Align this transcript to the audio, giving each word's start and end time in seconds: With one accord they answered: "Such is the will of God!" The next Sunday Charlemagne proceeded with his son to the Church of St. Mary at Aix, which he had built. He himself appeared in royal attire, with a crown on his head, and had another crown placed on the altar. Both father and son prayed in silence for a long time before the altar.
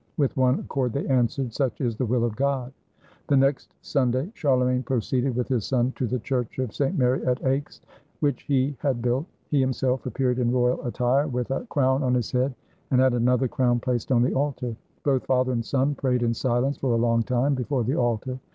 With 0.17 0.35
one 0.35 0.59
accord 0.61 0.93
they 0.93 1.05
answered: 1.05 1.53
"Such 1.53 1.79
is 1.79 1.95
the 1.95 2.07
will 2.07 2.23
of 2.23 2.35
God!" 2.35 2.73
The 3.27 3.37
next 3.37 3.75
Sunday 3.83 4.31
Charlemagne 4.33 4.81
proceeded 4.81 5.35
with 5.35 5.47
his 5.47 5.63
son 5.63 5.91
to 5.97 6.07
the 6.07 6.17
Church 6.17 6.57
of 6.57 6.73
St. 6.73 6.97
Mary 6.97 7.23
at 7.23 7.45
Aix, 7.45 7.79
which 8.19 8.41
he 8.41 8.75
had 8.79 9.03
built. 9.03 9.27
He 9.51 9.59
himself 9.61 10.07
appeared 10.07 10.39
in 10.39 10.49
royal 10.51 10.83
attire, 10.83 11.27
with 11.27 11.51
a 11.51 11.67
crown 11.67 12.01
on 12.01 12.15
his 12.15 12.31
head, 12.31 12.55
and 12.89 12.99
had 12.99 13.13
another 13.13 13.47
crown 13.47 13.79
placed 13.79 14.11
on 14.11 14.23
the 14.23 14.33
altar. 14.33 14.75
Both 15.03 15.27
father 15.27 15.51
and 15.51 15.63
son 15.63 15.93
prayed 15.93 16.23
in 16.23 16.33
silence 16.33 16.77
for 16.79 16.93
a 16.95 17.03
long 17.03 17.21
time 17.21 17.53
before 17.53 17.83
the 17.83 17.95
altar. 17.97 18.39